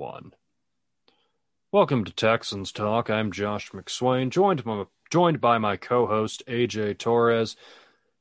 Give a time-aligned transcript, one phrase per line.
[0.00, 0.32] one.
[1.72, 3.10] Welcome to Texans Talk.
[3.10, 7.54] I'm Josh McSwain, joined by, joined by my co host, AJ Torres.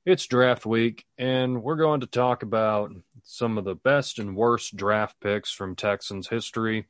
[0.05, 2.91] It's draft week, and we're going to talk about
[3.23, 6.85] some of the best and worst draft picks from Texans history.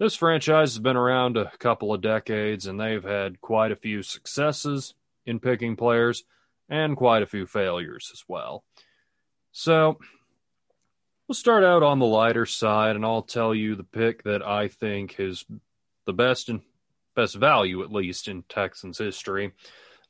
[0.00, 4.02] This franchise has been around a couple of decades, and they've had quite a few
[4.02, 4.94] successes
[5.26, 6.24] in picking players
[6.68, 8.64] and quite a few failures as well.
[9.52, 10.00] So,
[11.28, 14.68] We'll start out on the lighter side, and I'll tell you the pick that I
[14.68, 15.44] think is
[16.04, 16.60] the best and
[17.16, 19.52] best value, at least in Texans history.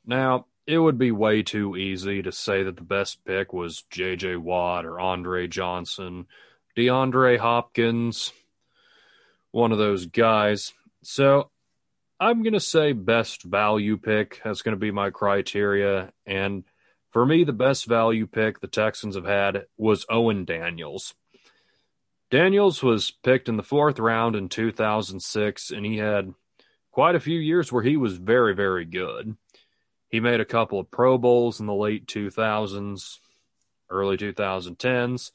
[0.05, 4.35] Now, it would be way too easy to say that the best pick was J.J.
[4.35, 6.27] Watt or Andre Johnson,
[6.77, 8.31] DeAndre Hopkins,
[9.49, 10.73] one of those guys.
[11.01, 11.49] So
[12.19, 14.39] I'm going to say best value pick.
[14.43, 16.11] That's going to be my criteria.
[16.27, 16.63] And
[17.11, 21.13] for me, the best value pick the Texans have had was Owen Daniels.
[22.29, 26.33] Daniels was picked in the fourth round in 2006, and he had
[26.91, 29.37] quite a few years where he was very, very good.
[30.09, 33.19] He made a couple of Pro Bowls in the late 2000s,
[33.89, 35.31] early 2010s.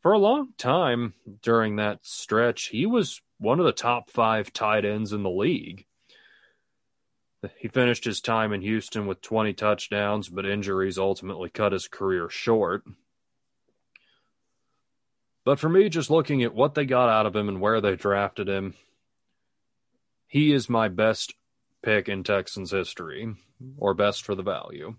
[0.00, 1.12] For a long time
[1.42, 5.84] during that stretch, he was one of the top five tight ends in the league.
[7.56, 12.28] He finished his time in Houston with 20 touchdowns, but injuries ultimately cut his career
[12.28, 12.84] short.
[15.44, 17.96] But for me, just looking at what they got out of him and where they
[17.96, 18.74] drafted him,
[20.26, 21.34] he is my best
[21.82, 23.34] pick in Texans history,
[23.78, 24.96] or best for the value.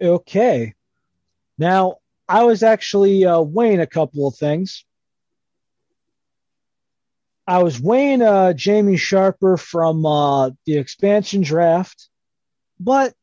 [0.00, 0.74] Okay.
[1.58, 1.96] Now,
[2.28, 4.84] I was actually uh, weighing a couple of things.
[7.48, 12.10] I was weighing uh, Jamie Sharper from uh, the expansion draft,
[12.78, 13.14] but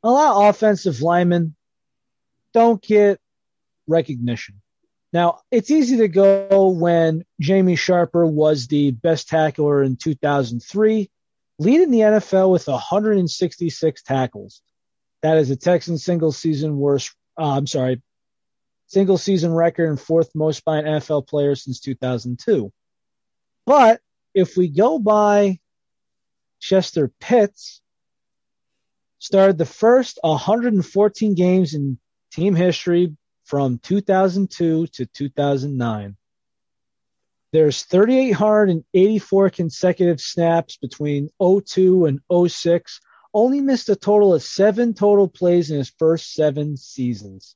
[0.00, 1.56] a lot of offensive linemen
[2.54, 3.18] don't get
[3.88, 4.60] recognition.
[5.12, 11.10] Now, it's easy to go when Jamie Sharper was the best tackler in 2003,
[11.58, 14.62] leading the NFL with 166 tackles.
[15.22, 18.02] That is a Texan single season worst, uh, I'm sorry,
[18.86, 22.72] single season record and fourth most by an NFL player since 2002.
[23.68, 24.00] But
[24.32, 25.60] if we go by
[26.58, 27.82] Chester Pitts,
[29.18, 31.98] started the first 114 games in
[32.32, 33.14] team history
[33.44, 36.16] from 2002 to 2009.
[37.52, 43.00] There's 3,884 consecutive snaps between 02 and 06.
[43.34, 47.54] Only missed a total of seven total plays in his first seven seasons.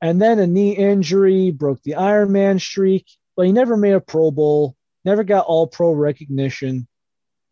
[0.00, 3.04] And then a knee injury broke the Iron Man streak
[3.36, 6.86] but he never made a Pro Bowl, never got All Pro recognition.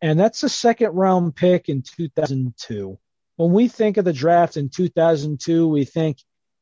[0.00, 2.98] And that's a second round pick in 2002.
[3.36, 6.18] When we think of the draft in 2002, we think,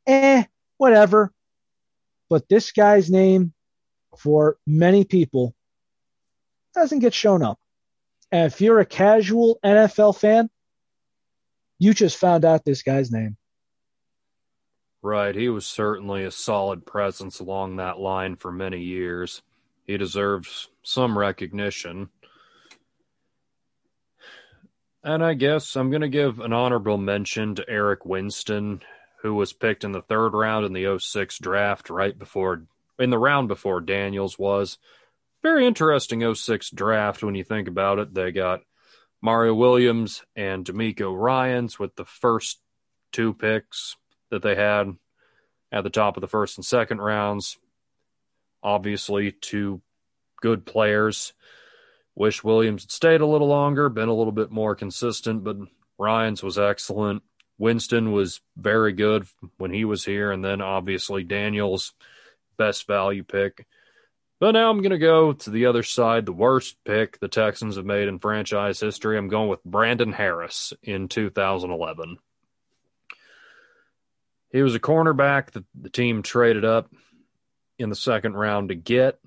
[0.06, 0.44] eh,
[0.78, 1.32] whatever.
[2.28, 3.52] But this guy's name,
[4.18, 5.54] for many people,
[6.74, 7.58] doesn't get shown up.
[8.30, 10.50] And if you're a casual NFL fan,
[11.78, 13.36] you just found out this guy's name.
[15.06, 15.36] Right.
[15.36, 19.40] He was certainly a solid presence along that line for many years.
[19.84, 22.08] He deserves some recognition.
[25.04, 28.80] And I guess I'm going to give an honorable mention to Eric Winston,
[29.22, 32.64] who was picked in the third round in the 06 draft, right before,
[32.98, 34.76] in the round before Daniels was.
[35.40, 38.12] Very interesting 06 draft when you think about it.
[38.12, 38.62] They got
[39.22, 42.58] Mario Williams and DeMeco Ryans with the first
[43.12, 43.94] two picks
[44.30, 44.96] that they had
[45.72, 47.58] at the top of the first and second rounds.
[48.62, 49.80] Obviously, two
[50.40, 51.32] good players.
[52.14, 55.56] Wish Williams had stayed a little longer, been a little bit more consistent, but
[55.98, 57.22] Ryans was excellent.
[57.58, 59.26] Winston was very good
[59.58, 61.92] when he was here, and then obviously Daniels,
[62.56, 63.66] best value pick.
[64.38, 67.76] But now I'm going to go to the other side, the worst pick the Texans
[67.76, 69.16] have made in franchise history.
[69.16, 72.18] I'm going with Brandon Harris in 2011.
[74.56, 76.90] He was a cornerback that the team traded up
[77.78, 79.20] in the second round to get.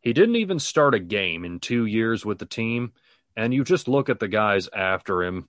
[0.00, 2.92] He didn't even start a game in two years with the team.
[3.36, 5.48] And you just look at the guys after him,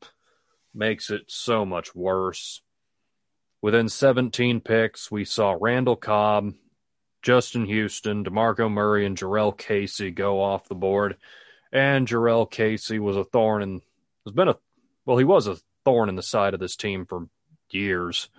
[0.73, 2.63] makes it so much worse.
[3.61, 6.55] Within 17 picks, we saw Randall Cobb,
[7.21, 11.17] Justin Houston, DeMarco Murray, and Jurrell Casey go off the board.
[11.71, 13.83] And Jurrell Casey was a thorn and
[14.25, 14.55] has been a
[15.05, 17.27] well, he was a thorn in the side of this team for
[17.69, 18.29] years.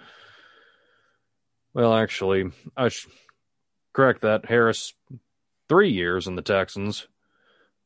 [1.73, 3.13] Well, actually, I should
[3.93, 4.47] correct that.
[4.47, 4.95] Harris,
[5.69, 7.07] three years in the Texans.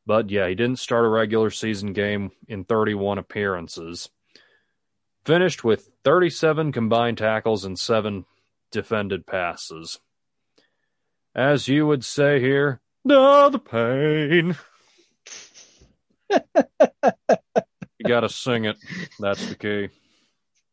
[0.07, 4.11] But yeah, he didn't start a regular season game in 31 appearances.
[5.25, 8.27] Finished with 37 combined tackles and seven
[8.71, 9.99] defended passes.
[11.35, 14.57] As you would say here, no, the pain.
[17.99, 18.77] you got to sing it.
[19.19, 19.89] That's the key.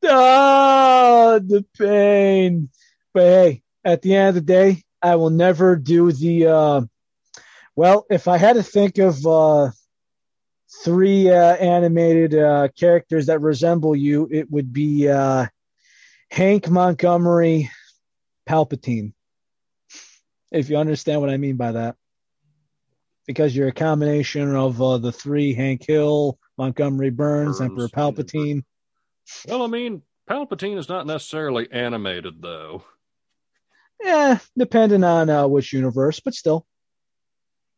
[0.03, 2.69] Ah, the pain.
[3.13, 6.47] But hey, at the end of the day, I will never do the.
[6.47, 6.81] Uh,
[7.75, 9.71] well, if I had to think of uh,
[10.83, 15.47] three uh, animated uh, characters that resemble you, it would be uh,
[16.29, 17.69] Hank Montgomery,
[18.47, 19.13] Palpatine.
[20.51, 21.95] If you understand what I mean by that,
[23.25, 28.63] because you're a combination of uh, the three: Hank Hill, Montgomery Burns, Burns Emperor Palpatine.
[29.47, 32.83] Well, I mean, Palpatine is not necessarily animated, though.
[34.03, 36.65] Yeah, depending on uh, which universe, but still.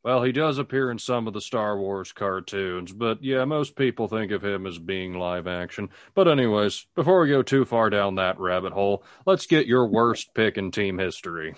[0.03, 4.09] Well, he does appear in some of the Star Wars cartoons, but yeah, most people
[4.09, 5.89] think of him as being live action.
[6.13, 10.33] But, anyways, before we go too far down that rabbit hole, let's get your worst
[10.33, 11.55] pick in team history.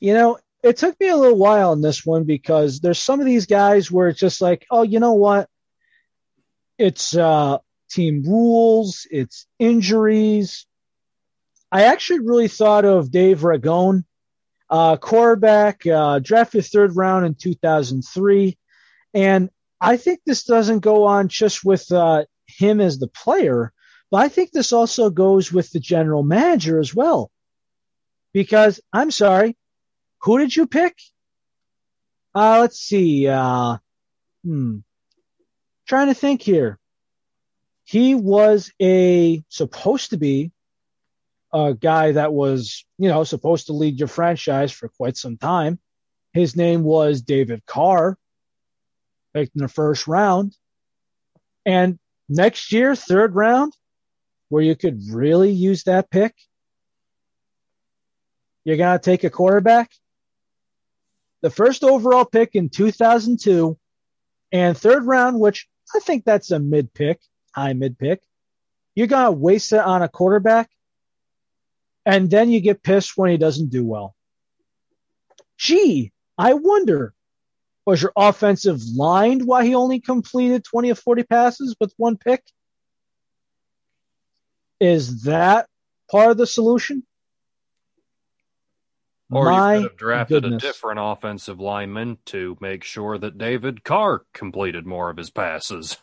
[0.00, 3.26] You know, it took me a little while on this one because there's some of
[3.26, 5.48] these guys where it's just like, oh, you know what?
[6.78, 7.58] It's uh,
[7.90, 10.66] team rules, it's injuries.
[11.72, 14.04] I actually really thought of Dave Ragone
[14.68, 18.58] uh, quarterback, uh, drafted third round in 2003.
[19.14, 19.48] And
[19.80, 23.72] I think this doesn't go on just with uh, him as the player,
[24.10, 27.30] but I think this also goes with the general manager as well.
[28.34, 29.56] Because I'm sorry,
[30.20, 30.98] who did you pick?
[32.34, 33.28] Uh, let's see.
[33.28, 33.78] Uh,
[34.44, 34.78] hmm.
[35.86, 36.78] Trying to think here.
[37.84, 40.52] He was a supposed to be
[41.52, 45.78] a guy that was, you know, supposed to lead your franchise for quite some time.
[46.32, 48.16] His name was David Carr,
[49.34, 50.56] picked in the first round.
[51.66, 53.74] And next year, third round,
[54.48, 56.34] where you could really use that pick,
[58.64, 59.90] you're going to take a quarterback.
[61.42, 63.76] The first overall pick in 2002
[64.52, 67.20] and third round, which I think that's a mid pick,
[67.54, 68.22] high mid pick.
[68.94, 70.70] You're going to waste it on a quarterback
[72.04, 74.14] and then you get pissed when he doesn't do well.
[75.58, 77.14] Gee, I wonder,
[77.86, 82.42] was your offensive line why he only completed 20 of 40 passes with one pick?
[84.80, 85.68] Is that
[86.10, 87.04] part of the solution?
[89.30, 90.62] Or My you could have drafted goodness.
[90.62, 95.96] a different offensive lineman to make sure that David Carr completed more of his passes.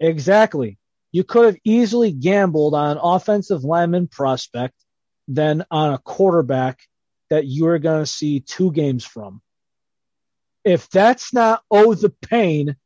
[0.00, 0.78] Exactly.
[1.12, 4.74] You could have easily gambled on an offensive lineman prospect
[5.28, 6.80] than on a quarterback
[7.30, 9.40] that you're going to see two games from.
[10.64, 12.76] If that's not oh the pain,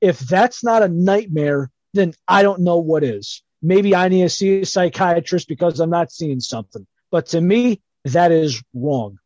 [0.00, 3.42] if that's not a nightmare, then I don't know what is.
[3.60, 6.86] Maybe I need to see a psychiatrist because I'm not seeing something.
[7.10, 9.18] But to me, that is wrong.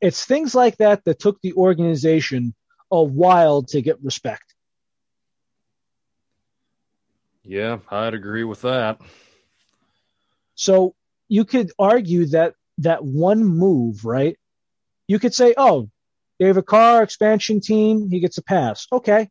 [0.00, 2.54] It's things like that that took the organization
[2.90, 4.54] a while to get respect.
[7.42, 9.00] Yeah, I'd agree with that.
[10.56, 10.94] So
[11.28, 14.36] you could argue that that one move, right?
[15.06, 15.88] You could say, oh,
[16.40, 18.86] David Carr, expansion team, he gets a pass.
[18.92, 19.30] Okay.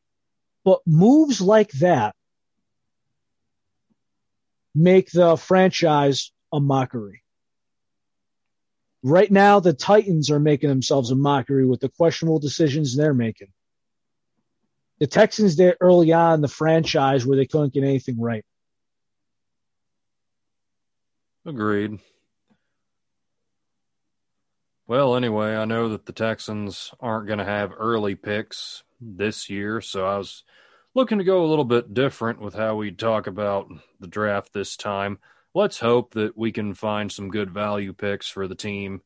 [0.63, 2.15] But moves like that
[4.73, 7.21] make the franchise a mockery.
[9.03, 13.49] Right now, the Titans are making themselves a mockery with the questionable decisions they're making.
[14.99, 18.43] The Texans did early on the franchise where they couldn't get anything right.
[21.45, 21.99] Agreed.
[24.87, 29.81] Well, anyway, I know that the Texans aren't going to have early picks this year,
[29.81, 30.43] so I was
[30.93, 33.67] looking to go a little bit different with how we talk about
[33.99, 35.19] the draft this time.
[35.53, 39.01] Let's hope that we can find some good value picks for the team.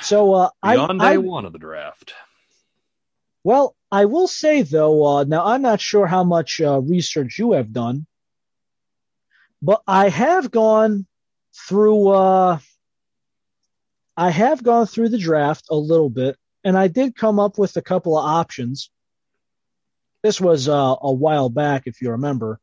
[0.00, 2.14] So, uh, beyond I, day I, one of the draft.
[3.42, 7.52] Well, I will say though, uh, now I'm not sure how much uh, research you
[7.52, 8.06] have done,
[9.62, 11.06] but I have gone
[11.68, 12.58] through uh,
[14.16, 17.76] I have gone through the draft a little bit, and I did come up with
[17.76, 18.90] a couple of options.
[20.22, 22.60] This was uh, a while back, if you remember,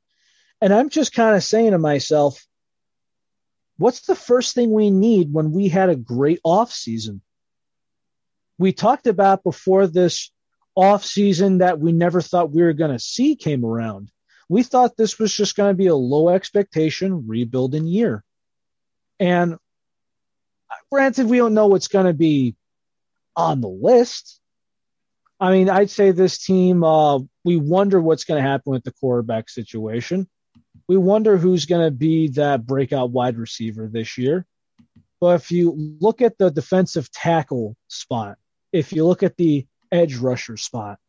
[0.61, 2.45] and I'm just kind of saying to myself,
[3.77, 7.21] what's the first thing we need when we had a great off season?
[8.57, 10.31] We talked about before this
[10.75, 14.11] off season that we never thought we were going to see came around.
[14.49, 18.23] We thought this was just going to be a low expectation rebuilding year.
[19.19, 19.57] And
[20.91, 22.55] granted, we don't know what's going to be
[23.35, 24.39] on the list.
[25.39, 28.93] I mean, I'd say this team, uh, we wonder what's going to happen with the
[28.93, 30.27] quarterback situation.
[30.87, 34.45] we wonder who's going to be that breakout wide receiver this year.
[35.19, 38.37] But if you look at the defensive tackle spot,
[38.71, 40.99] if you look at the edge rusher spot,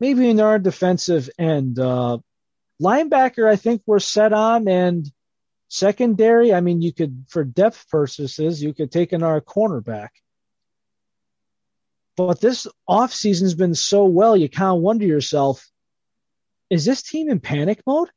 [0.00, 2.18] maybe in our defensive end, uh,
[2.82, 5.10] linebacker, I think we're set on, and
[5.68, 10.10] secondary, I mean, you could, for depth purposes, you could take another cornerback.
[12.16, 15.66] But this offseason's been so well, you kind of wonder yourself,
[16.70, 18.08] is this team in panic mode?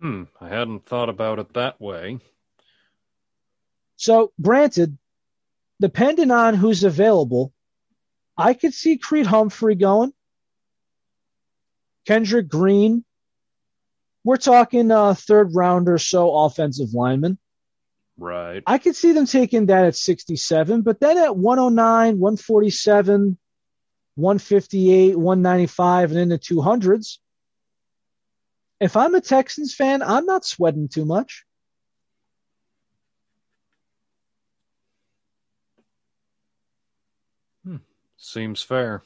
[0.00, 2.20] Hmm, I hadn't thought about it that way.
[3.96, 4.96] So, granted,
[5.80, 7.52] depending on who's available,
[8.36, 10.12] I could see Creed Humphrey going.
[12.06, 13.04] Kendrick Green.
[14.24, 17.38] We're talking uh, third round or so offensive lineman.
[18.18, 18.62] Right.
[18.66, 23.38] I could see them taking that at 67, but then at 109, 147,
[24.16, 27.16] 158, 195, and in the 200s,
[28.78, 31.44] if I'm a Texans fan, I'm not sweating too much.
[38.22, 39.02] Seems fair.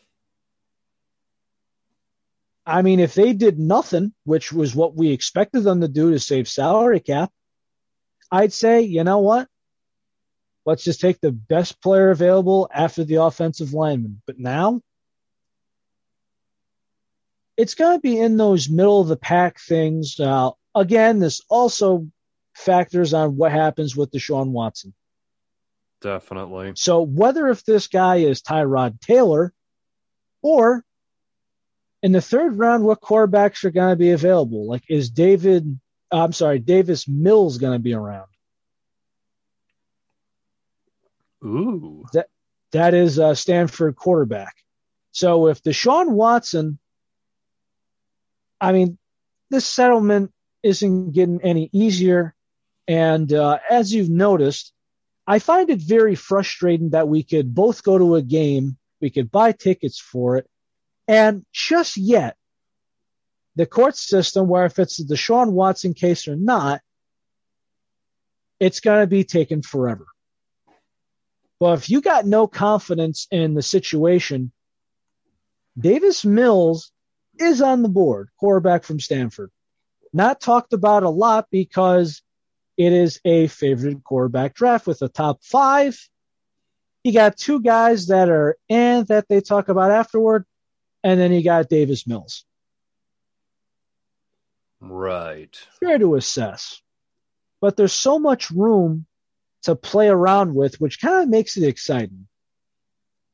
[2.66, 6.18] I mean, if they did nothing, which was what we expected them to do to
[6.18, 7.30] save salary cap,
[8.30, 9.49] I'd say, you know what?
[10.66, 14.21] Let's just take the best player available after the offensive lineman.
[14.26, 14.80] But now,
[17.56, 20.18] it's going to be in those middle of the pack things.
[20.18, 22.09] Uh, again, this also
[22.54, 24.92] factors on what happens with Deshaun Watson.
[26.05, 26.75] Definitely.
[26.77, 29.55] So whether if this guy is Tyrod Taylor
[30.43, 30.85] or
[32.03, 34.69] in the third round, what quarterbacks are going to be available?
[34.69, 35.81] Like, is David,
[36.13, 38.29] I'm sorry, Davis Mills going to be around?
[41.43, 42.05] Ooh.
[42.13, 42.27] That,
[42.73, 44.55] that is a Stanford quarterback.
[45.13, 46.79] So if Deshaun Watson,
[48.61, 48.99] I mean,
[49.49, 52.35] this settlement isn't getting any easier.
[52.87, 54.74] And uh, as you've noticed,
[55.26, 59.31] I find it very frustrating that we could both go to a game, we could
[59.31, 60.49] buy tickets for it,
[61.09, 62.37] and just yet,
[63.57, 66.81] the court system, where if it's the Deshaun Watson case or not,
[68.59, 70.07] it's going to be taken forever.
[71.61, 74.52] But if you got no confidence in the situation,
[75.78, 76.93] Davis Mills
[77.38, 79.50] is on the board, quarterback from Stanford.
[80.12, 82.23] Not talked about a lot because
[82.76, 85.99] it is a favorite quarterback draft with a top five.
[87.02, 90.47] You got two guys that are in that they talk about afterward,
[91.02, 92.45] and then you got Davis Mills.
[94.81, 95.57] Right.
[95.81, 96.81] Fair to assess.
[97.61, 99.07] But there's so much room
[99.62, 102.26] to play around with, which kind of makes it exciting.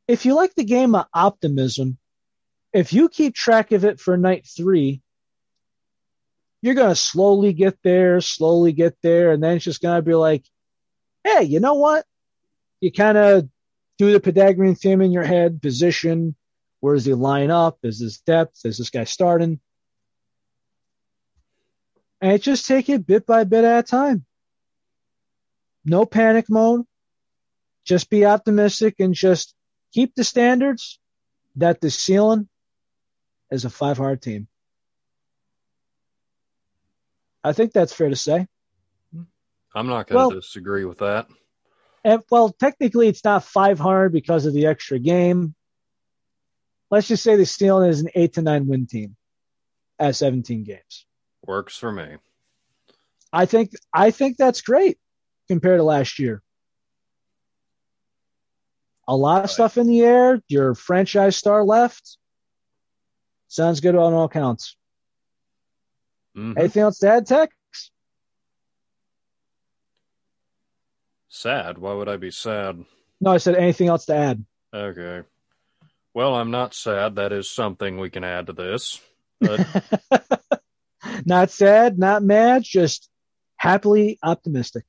[0.07, 1.99] If you like the game of optimism,
[2.73, 5.03] if you keep track of it for night three,
[6.63, 10.03] you're going to slowly get there, slowly get there, and then it's just going to
[10.03, 10.45] be like,
[11.25, 12.05] hey, you know what?
[12.81, 13.49] You kind of
[13.99, 16.35] do the Pythagorean theorem in your head, position,
[16.81, 17.79] where does he line up?
[17.83, 18.61] Is this depth?
[18.65, 19.61] Is this guy starting?
[22.21, 24.25] And it just take it bit by bit at a time.
[25.85, 26.87] No panic mode.
[27.85, 29.55] Just be optimistic and just
[29.93, 30.99] keep the standards
[31.57, 32.49] that the ceiling
[33.51, 34.49] is a five hard team.
[37.43, 38.47] I think that's fair to say.
[39.75, 41.29] I'm not going to well, disagree with that.
[42.05, 45.55] And, well, technically, it's not 500 because of the extra game.
[46.91, 49.17] Let's just say the Steelers is an eight to nine win team
[49.99, 51.07] at 17 games.
[51.47, 52.17] Works for me.
[53.33, 54.99] I think I think that's great
[55.47, 56.43] compared to last year.
[59.07, 59.51] A lot of right.
[59.51, 60.43] stuff in the air.
[60.49, 62.17] Your franchise star left.
[63.49, 64.77] Sounds good on all counts.
[66.41, 66.59] Mm-hmm.
[66.59, 67.55] Anything else to add, Tex?
[71.29, 71.77] Sad.
[71.77, 72.83] Why would I be sad?
[73.21, 74.45] No, I said anything else to add.
[74.73, 75.23] Okay.
[76.15, 77.17] Well, I'm not sad.
[77.17, 79.01] That is something we can add to this.
[79.39, 79.67] But...
[81.27, 83.11] not sad, not mad, just
[83.57, 84.85] happily optimistic.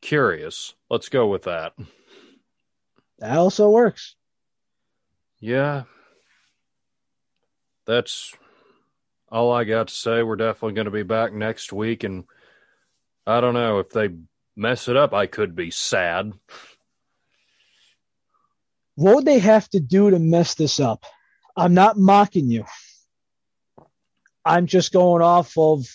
[0.00, 0.74] Curious.
[0.88, 1.72] Let's go with that.
[3.18, 4.14] That also works.
[5.40, 5.82] Yeah.
[7.86, 8.32] That's
[9.30, 10.22] all I got to say.
[10.22, 12.04] We're definitely going to be back next week.
[12.04, 12.24] And
[13.26, 14.10] I don't know if they
[14.56, 16.32] mess it up, I could be sad.
[18.96, 21.04] What would they have to do to mess this up?
[21.56, 22.64] I'm not mocking you.
[24.44, 25.86] I'm just going off of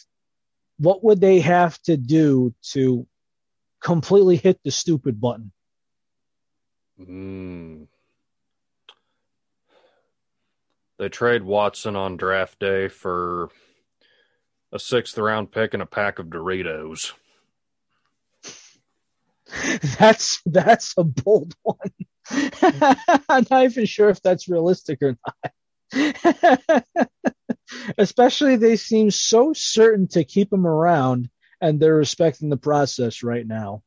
[0.78, 3.08] what would they have to do to
[3.82, 5.52] completely hit the stupid button?
[7.00, 7.88] Mm.
[10.98, 13.50] They trade Watson on draft day for
[14.72, 17.14] a sixth round pick and a pack of Doritos.
[20.00, 21.78] That's that's a bold one.
[22.32, 25.16] I'm not even sure if that's realistic or
[25.94, 26.86] not.
[27.98, 31.30] Especially they seem so certain to keep him around
[31.62, 33.84] and they're respecting the process right now.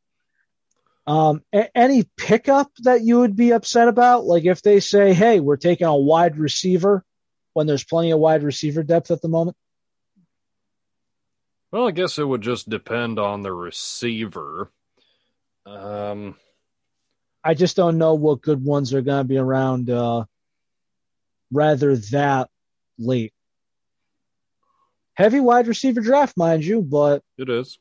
[1.09, 4.27] Um, a- any pickup that you would be upset about?
[4.27, 7.03] Like if they say, hey, we're taking a wide receiver
[7.55, 9.57] when there's plenty of wide receiver depth at the moment?
[11.73, 14.71] Well, I guess it would just depend on the receiver.
[15.65, 16.37] Um,
[17.43, 20.25] I just don't know what good ones are going to be around uh,
[21.51, 22.51] rather that
[22.99, 23.33] late.
[25.15, 27.79] Heavy wide receiver draft, mind you, but it is.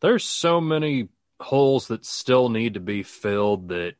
[0.00, 1.08] There's so many
[1.40, 3.94] holes that still need to be filled that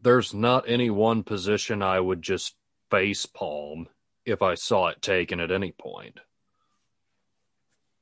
[0.00, 2.54] there's not any one position I would just
[2.90, 3.88] face palm
[4.24, 6.20] if I saw it taken at any point.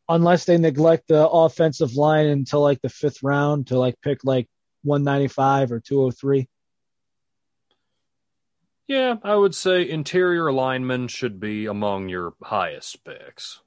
[0.09, 4.49] Unless they neglect the offensive line until like the fifth round to like pick like
[4.83, 6.49] 195 or 203.
[8.87, 13.61] Yeah, I would say interior linemen should be among your highest picks.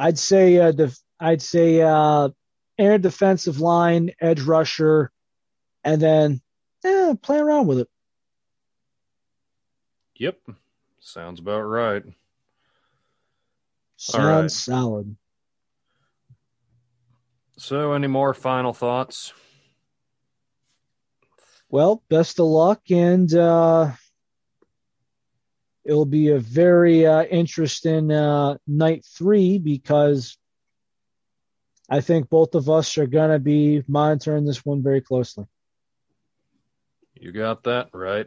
[0.00, 2.30] I'd say uh, def- I'd say uh,
[2.78, 5.12] air defensive line, edge rusher,
[5.84, 6.40] and then
[6.86, 7.88] eh, play around with it.
[10.16, 10.38] Yep,
[11.00, 12.02] sounds about right.
[13.98, 14.50] Sounds right.
[14.50, 15.16] solid.
[17.58, 19.34] So, any more final thoughts?
[21.68, 23.92] Well, best of luck, and uh,
[25.84, 30.36] it'll be a very uh, interesting uh, night three because
[31.88, 35.46] I think both of us are going to be monitoring this one very closely.
[37.14, 38.26] You got that right.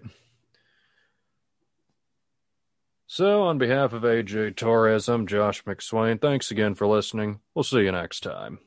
[3.07, 6.19] So, on behalf of AJ Torres, I'm Josh McSwain.
[6.19, 7.39] Thanks again for listening.
[7.53, 8.59] We'll see you next time.